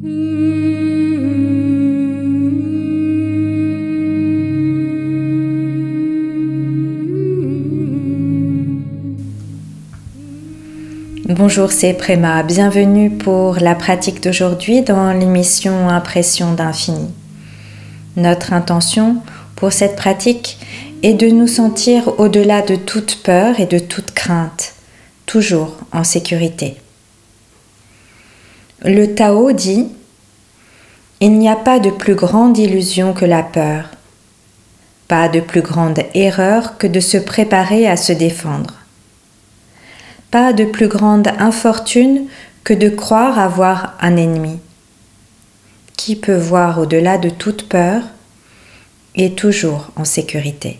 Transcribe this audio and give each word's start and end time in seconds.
Bonjour, 0.00 0.12
c'est 11.72 11.94
Préma. 11.94 12.44
Bienvenue 12.44 13.10
pour 13.10 13.56
la 13.56 13.74
pratique 13.74 14.22
d'aujourd'hui 14.22 14.82
dans 14.82 15.12
l'émission 15.12 15.88
Impression 15.88 16.52
d'infini. 16.52 17.08
Notre 18.16 18.52
intention 18.52 19.16
pour 19.56 19.72
cette 19.72 19.96
pratique 19.96 20.58
est 21.02 21.14
de 21.14 21.26
nous 21.26 21.48
sentir 21.48 22.20
au-delà 22.20 22.62
de 22.62 22.76
toute 22.76 23.24
peur 23.24 23.58
et 23.58 23.66
de 23.66 23.80
toute 23.80 24.12
crainte, 24.12 24.74
toujours 25.26 25.76
en 25.92 26.04
sécurité. 26.04 26.76
Le 28.84 29.14
Tao 29.14 29.52
dit 29.52 29.88
Il 31.20 31.38
n'y 31.38 31.48
a 31.48 31.56
pas 31.56 31.78
de 31.78 31.90
plus 31.90 32.14
grande 32.14 32.58
illusion 32.58 33.12
que 33.12 33.24
la 33.24 33.42
peur, 33.42 33.90
pas 35.08 35.28
de 35.28 35.40
plus 35.40 35.62
grande 35.62 36.00
erreur 36.14 36.78
que 36.78 36.86
de 36.86 37.00
se 37.00 37.18
préparer 37.18 37.88
à 37.88 37.96
se 37.96 38.12
défendre 38.12 38.78
pas 40.30 40.52
de 40.52 40.64
plus 40.64 40.88
grande 40.88 41.28
infortune 41.38 42.26
que 42.64 42.74
de 42.74 42.88
croire 42.88 43.38
avoir 43.38 43.96
un 44.00 44.16
ennemi. 44.16 44.58
Qui 45.96 46.16
peut 46.16 46.36
voir 46.36 46.78
au-delà 46.78 47.18
de 47.18 47.30
toute 47.30 47.68
peur 47.68 48.02
est 49.14 49.36
toujours 49.36 49.88
en 49.96 50.04
sécurité. 50.04 50.78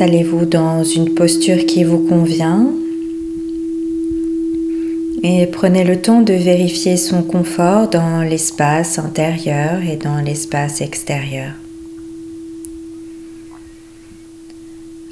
Installez-vous 0.00 0.46
dans 0.46 0.82
une 0.82 1.14
posture 1.14 1.66
qui 1.66 1.84
vous 1.84 1.98
convient 1.98 2.68
et 5.22 5.46
prenez 5.46 5.84
le 5.84 6.00
temps 6.00 6.22
de 6.22 6.32
vérifier 6.32 6.96
son 6.96 7.22
confort 7.22 7.88
dans 7.88 8.22
l'espace 8.22 8.98
intérieur 8.98 9.82
et 9.86 9.96
dans 9.96 10.16
l'espace 10.22 10.80
extérieur. 10.80 11.52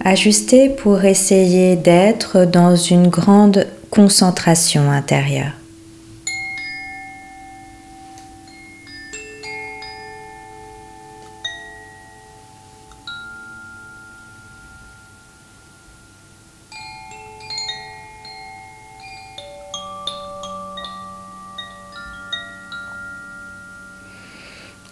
Ajustez 0.02 0.70
pour 0.70 1.04
essayer 1.04 1.76
d'être 1.76 2.46
dans 2.46 2.74
une 2.74 3.08
grande 3.08 3.66
concentration 3.90 4.90
intérieure. 4.90 5.52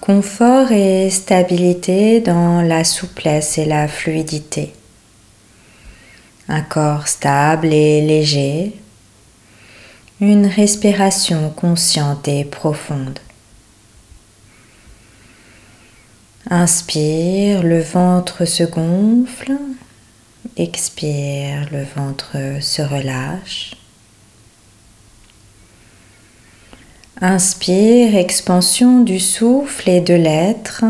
Confort 0.06 0.70
et 0.70 1.10
stabilité 1.10 2.20
dans 2.20 2.62
la 2.62 2.84
souplesse 2.84 3.58
et 3.58 3.64
la 3.64 3.88
fluidité. 3.88 4.72
Un 6.46 6.60
corps 6.60 7.08
stable 7.08 7.72
et 7.72 8.00
léger, 8.02 8.76
une 10.20 10.46
respiration 10.46 11.50
consciente 11.50 12.28
et 12.28 12.44
profonde. 12.44 13.18
Inspire, 16.48 17.64
le 17.64 17.80
ventre 17.80 18.44
se 18.44 18.62
gonfle. 18.62 19.58
Expire, 20.56 21.68
le 21.72 21.84
ventre 21.96 22.36
se 22.60 22.80
relâche. 22.80 23.72
Inspire, 27.22 28.14
expansion 28.14 29.00
du 29.00 29.18
souffle 29.18 29.88
et 29.88 30.02
de 30.02 30.12
l'être. 30.12 30.84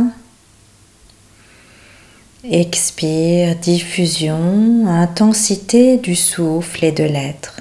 Expire, 2.43 3.55
diffusion, 3.55 4.89
intensité 4.89 5.99
du 5.99 6.17
souffle 6.17 6.85
et 6.85 6.91
de 6.91 7.05
l'être. 7.05 7.61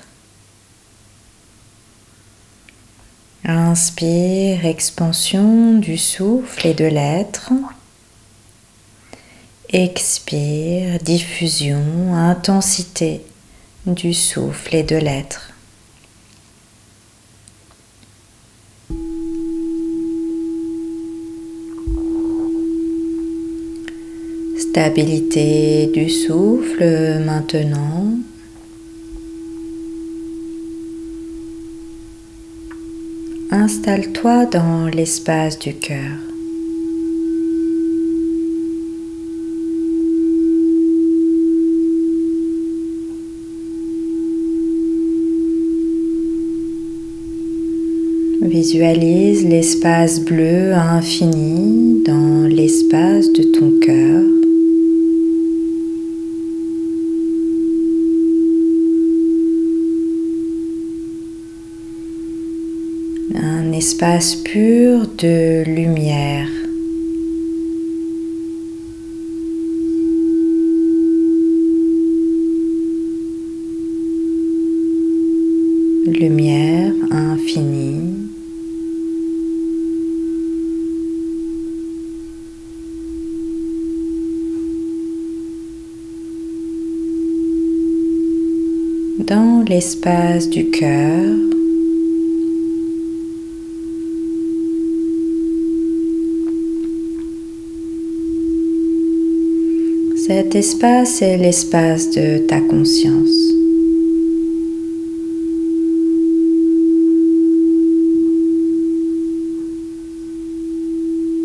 Inspire, 3.43 4.65
expansion 4.65 5.77
du 5.77 5.99
souffle 5.99 6.65
et 6.65 6.73
de 6.73 6.85
l'être. 6.85 7.51
Expire, 9.69 10.97
diffusion, 11.01 12.15
intensité 12.15 13.21
du 13.85 14.15
souffle 14.15 14.75
et 14.75 14.83
de 14.83 14.95
l'être. 14.95 15.54
Stabilité 24.75 25.89
du 25.93 26.09
souffle 26.09 27.23
maintenant. 27.25 28.09
Installe-toi 33.51 34.47
dans 34.47 34.87
l'espace 34.87 35.57
du 35.59 35.75
cœur. 35.75 36.17
Visualise 48.41 49.45
l'espace 49.45 50.19
bleu 50.19 50.73
infini 50.73 52.03
dans 52.05 52.49
l'espace 52.49 53.31
de 53.31 53.43
ton 53.57 53.79
cœur. 53.79 54.34
Espace 64.05 64.35
pur 64.35 65.07
de 65.17 65.63
lumière. 65.65 66.47
Lumière 76.05 76.93
infinie. 77.09 78.29
Dans 89.27 89.65
l'espace 89.67 90.47
du 90.49 90.69
cœur, 90.69 91.54
Cet 100.27 100.55
espace 100.55 101.21
est 101.21 101.37
l'espace 101.37 102.09
de 102.09 102.39
ta 102.47 102.59
conscience. 102.59 103.53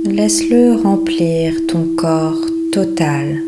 Laisse-le 0.07 0.77
remplir 0.77 1.67
ton 1.67 1.95
corps 1.95 2.47
total. 2.73 3.43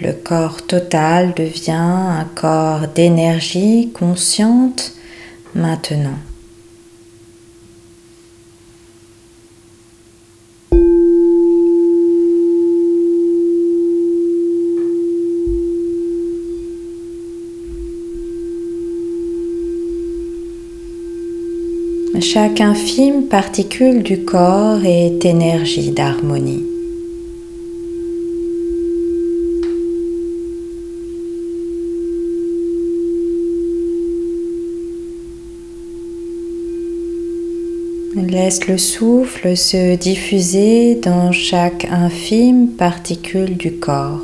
Le 0.00 0.12
total 0.66 1.34
devient 1.34 1.72
un 1.72 2.26
corps 2.34 2.88
d'énergie 2.94 3.90
consciente 3.92 4.92
maintenant. 5.54 6.18
Chaque 22.20 22.60
infime 22.60 23.28
particule 23.28 24.02
du 24.02 24.24
corps 24.24 24.84
est 24.84 25.24
énergie 25.24 25.92
d'harmonie. 25.92 26.73
Laisse 38.16 38.68
le 38.68 38.78
souffle 38.78 39.56
se 39.56 39.96
diffuser 39.96 40.94
dans 40.94 41.32
chaque 41.32 41.84
infime 41.90 42.68
particule 42.68 43.56
du 43.56 43.72
corps. 43.72 44.22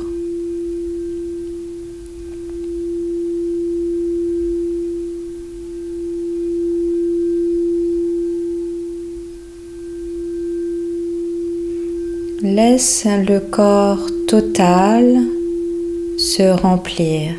Laisse 12.41 13.05
le 13.27 13.41
corps 13.41 14.09
total 14.25 15.21
se 16.17 16.49
remplir 16.49 17.33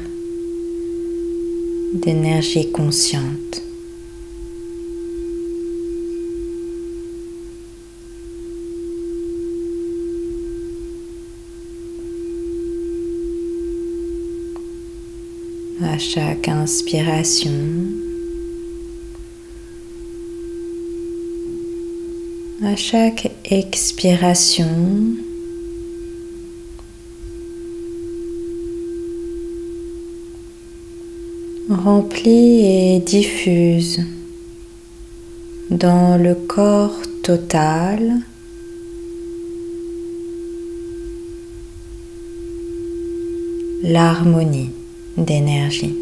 d'énergie 1.94 2.70
consciente. 2.70 3.62
Chaque 16.02 16.49
inspiration, 16.49 17.52
à 22.64 22.75
chaque 22.75 23.31
expiration, 23.44 24.66
remplis 31.70 32.66
et 32.66 32.98
diffuse 32.98 34.00
dans 35.70 36.20
le 36.20 36.34
corps 36.34 37.00
total. 37.22 38.22
L'harmonie 43.84 44.81
d'énergie. 45.17 46.01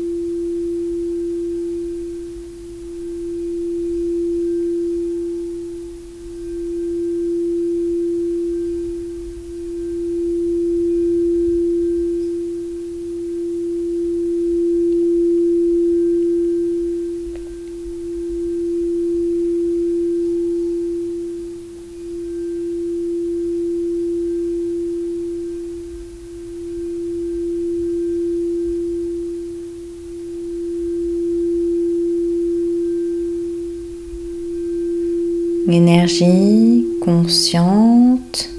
Énergie 35.73 36.87
consciente. 37.01 38.51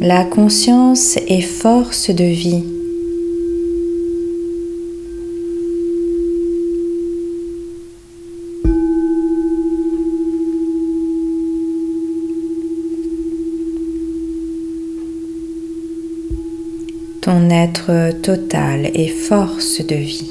La 0.00 0.24
conscience 0.24 1.16
est 1.16 1.40
force 1.40 2.10
de 2.10 2.24
vie. 2.24 2.75
Ton 17.26 17.50
être 17.50 18.20
total 18.22 18.88
et 18.94 19.08
force 19.08 19.84
de 19.84 19.96
vie. 19.96 20.30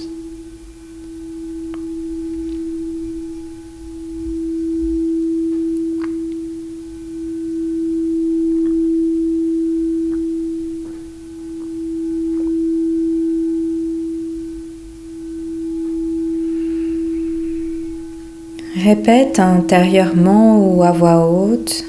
Répète 18.81 19.41
intérieurement 19.41 20.65
ou 20.65 20.81
à 20.83 20.91
voix 20.91 21.29
haute 21.29 21.83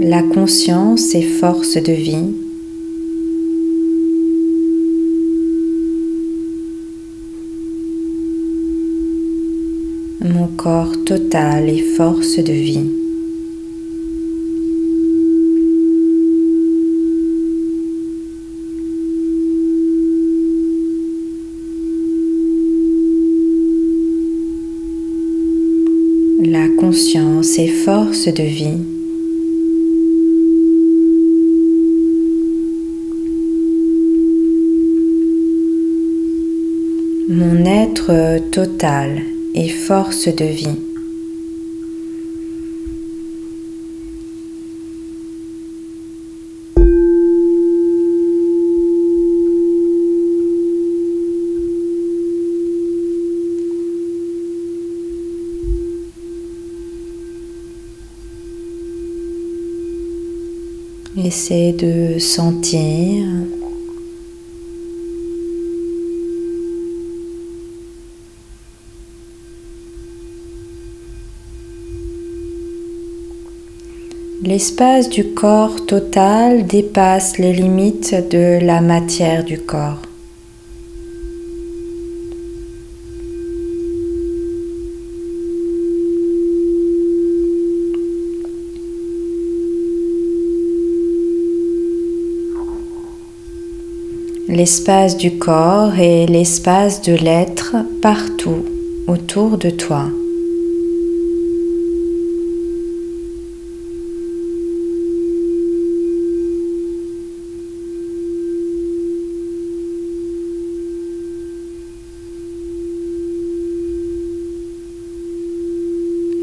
la 0.00 0.20
conscience 0.22 1.14
et 1.14 1.22
force 1.22 1.78
de 1.78 1.92
vie. 1.92 2.34
mon 10.26 10.48
corps 10.66 11.04
total 11.04 11.68
et 11.68 11.84
force 11.96 12.40
de 12.40 12.52
vie. 12.52 12.90
La 26.42 26.66
conscience 26.80 27.60
et 27.60 27.68
force 27.68 28.26
de 28.26 28.42
vie. 28.42 28.82
Mon 37.28 37.64
être 37.64 38.40
total 38.50 39.35
et 39.56 39.68
force 39.70 40.28
de 40.28 40.44
vie. 40.44 40.68
Essaie 61.24 61.72
de 61.72 62.18
sentir 62.18 63.24
L'espace 74.46 75.08
du 75.08 75.34
corps 75.34 75.86
total 75.86 76.68
dépasse 76.68 77.36
les 77.36 77.52
limites 77.52 78.14
de 78.30 78.64
la 78.64 78.80
matière 78.80 79.42
du 79.42 79.58
corps. 79.58 80.02
L'espace 94.46 95.16
du 95.16 95.38
corps 95.38 95.98
est 95.98 96.26
l'espace 96.26 97.02
de 97.02 97.14
l'être 97.14 97.74
partout 98.00 98.64
autour 99.08 99.58
de 99.58 99.70
toi. 99.70 100.04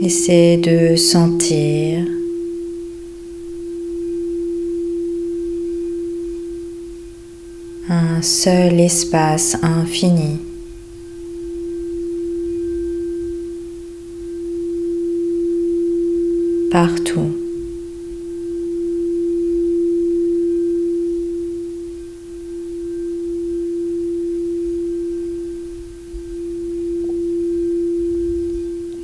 Essaie 0.05 0.57
de 0.57 0.97
sentir 0.97 2.05
un 7.87 8.21
seul 8.21 8.81
espace 8.81 9.55
infini. 9.63 10.39
Partout. 16.69 17.42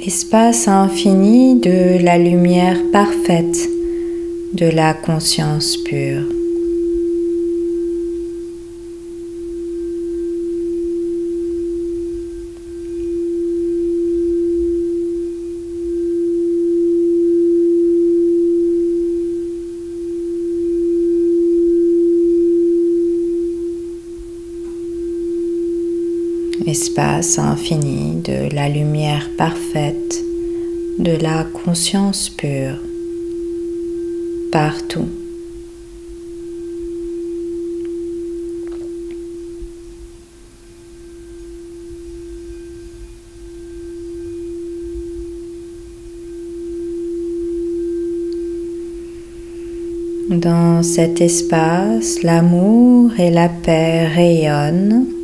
Espace 0.01 0.69
infini 0.69 1.59
de 1.59 2.01
la 2.01 2.17
lumière 2.17 2.77
parfaite 2.93 3.69
de 4.53 4.69
la 4.69 4.93
conscience 4.93 5.75
pure. 5.75 6.38
Infini 26.99 28.21
de 28.21 28.53
la 28.53 28.67
lumière 28.67 29.29
parfaite, 29.37 30.21
de 30.97 31.11
la 31.11 31.45
conscience 31.45 32.29
pure, 32.29 32.77
partout. 34.51 35.07
Dans 50.29 50.83
cet 50.83 51.21
espace, 51.21 52.23
l'amour 52.23 53.11
et 53.17 53.31
la 53.31 53.47
paix 53.47 54.05
rayonnent 54.05 55.18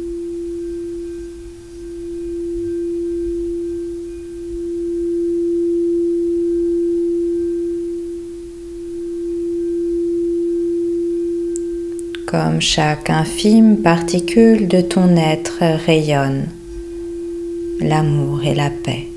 comme 12.36 12.60
chaque 12.60 13.10
infime 13.10 13.78
particule 13.78 14.68
de 14.68 14.82
ton 14.82 15.16
être 15.16 15.64
rayonne 15.86 16.48
l'amour 17.80 18.42
et 18.44 18.54
la 18.54 18.70
paix. 18.70 19.08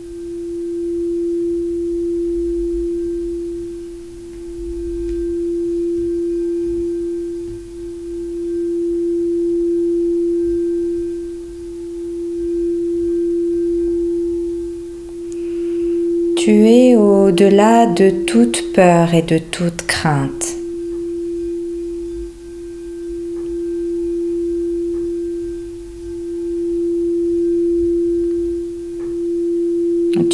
Tu 16.36 16.68
es 16.68 16.94
au-delà 16.94 17.86
de 17.86 18.10
toute 18.10 18.72
peur 18.72 19.12
et 19.12 19.22
de 19.22 19.38
toute 19.38 19.82
crainte. 19.82 20.57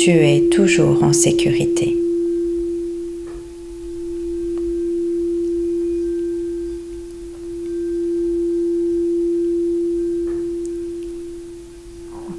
Tu 0.04 0.11
es 0.11 0.50
toujours 0.50 1.02
en 1.02 1.14
sécurité. 1.14 1.96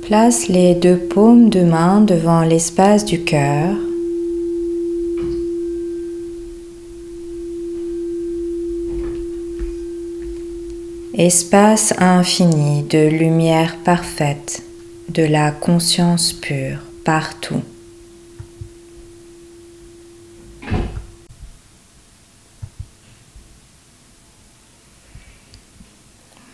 Place 0.03 0.47
les 0.47 0.75
deux 0.75 0.97
paumes 0.97 1.49
de 1.49 1.61
main 1.61 2.01
devant 2.01 2.43
l'espace 2.43 3.03
du 3.03 3.23
cœur. 3.23 3.75
Espace 11.17 11.95
infini 11.97 12.83
de 12.83 13.07
lumière 13.07 13.77
parfaite, 13.83 14.61
de 15.09 15.23
la 15.23 15.49
conscience 15.49 16.31
pure 16.31 16.77
partout. 17.05 17.63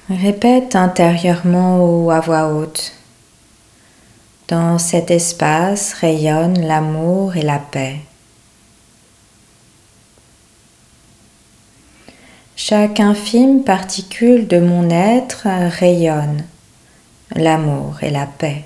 Répète 0.10 0.75
intérieurement 0.75 1.79
ou 1.86 2.12
à 2.12 2.20
voix 2.20 2.50
haute. 2.53 2.93
Dans 4.50 4.77
cet 4.77 5.10
espace 5.10 5.93
rayonne 5.93 6.60
l'amour 6.60 7.38
et 7.38 7.41
la 7.41 7.60
paix. 7.60 8.01
Chaque 12.58 13.00
infime 13.00 13.63
particule 13.63 14.48
de 14.48 14.60
mon 14.60 14.89
être 14.89 15.48
rayonne 15.48 16.43
l'amour 17.34 18.03
et 18.03 18.10
la 18.10 18.25
paix. 18.25 18.65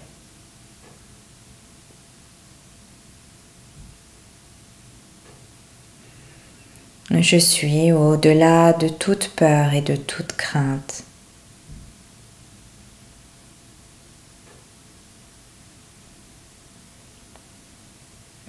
Je 7.22 7.38
suis 7.38 7.94
au-delà 7.94 8.74
de 8.74 8.90
toute 8.90 9.30
peur 9.36 9.74
et 9.74 9.82
de 9.82 9.96
toute 9.96 10.34
crainte. 10.34 11.04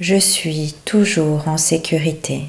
Je 0.01 0.17
suis 0.17 0.75
toujours 0.85 1.47
en 1.47 1.57
sécurité. 1.57 2.47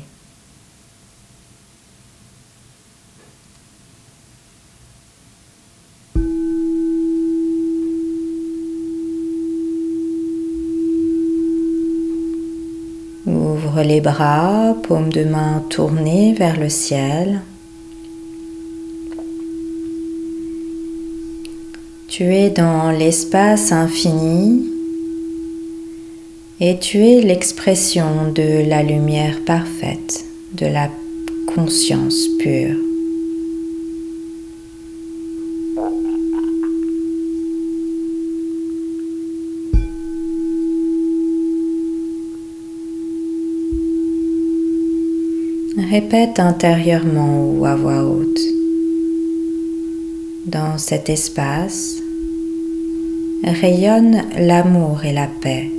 Les 13.83 14.01
bras, 14.01 14.75
paume 14.83 15.11
de 15.11 15.23
main 15.23 15.63
tournée 15.69 16.33
vers 16.33 16.59
le 16.59 16.69
ciel. 16.69 17.41
Tu 22.07 22.23
es 22.33 22.49
dans 22.49 22.91
l'espace 22.91 23.71
infini 23.71 24.65
et 26.59 26.79
tu 26.79 27.05
es 27.05 27.21
l'expression 27.21 28.31
de 28.33 28.67
la 28.67 28.81
lumière 28.81 29.39
parfaite, 29.45 30.25
de 30.53 30.65
la 30.65 30.89
conscience 31.53 32.27
pure. 32.39 32.86
Répète 45.89 46.41
intérieurement 46.41 47.49
ou 47.49 47.65
à 47.65 47.75
voix 47.75 48.03
haute. 48.03 48.41
Dans 50.45 50.77
cet 50.77 51.09
espace, 51.09 52.01
rayonne 53.43 54.23
l'amour 54.37 55.05
et 55.05 55.13
la 55.13 55.27
paix. 55.27 55.71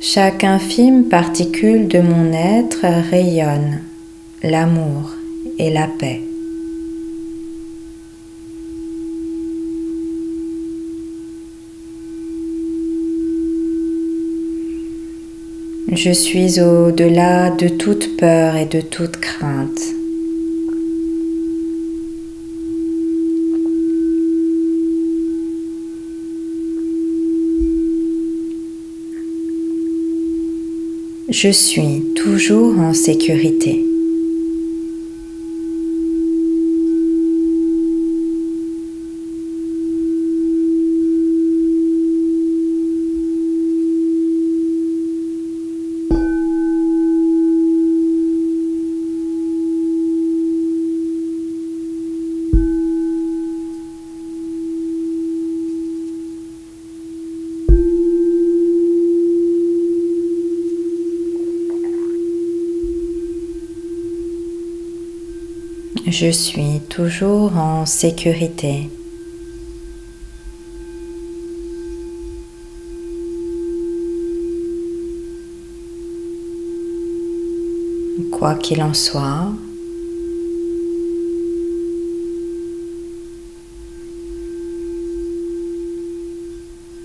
Chaque 0.00 0.44
infime 0.44 1.04
particule 1.04 1.88
de 1.88 2.00
mon 2.00 2.30
être 2.32 2.84
rayonne 3.10 3.80
l'amour 4.42 5.14
et 5.58 5.70
la 5.70 5.86
paix. 5.86 6.27
Je 15.90 16.10
suis 16.10 16.60
au-delà 16.60 17.48
de 17.50 17.66
toute 17.66 18.18
peur 18.18 18.56
et 18.56 18.66
de 18.66 18.82
toute 18.82 19.16
crainte. 19.16 19.80
Je 31.30 31.48
suis 31.48 32.02
toujours 32.14 32.78
en 32.78 32.92
sécurité. 32.92 33.87
Je 66.20 66.32
suis 66.32 66.80
toujours 66.88 67.56
en 67.56 67.86
sécurité. 67.86 68.90
Quoi 78.32 78.56
qu'il 78.56 78.82
en 78.82 78.94
soit, 78.94 79.52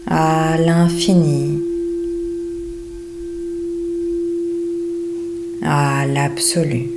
à 0.07 0.57
l'infini, 0.57 1.61
à 5.61 6.07
l'absolu. 6.07 6.92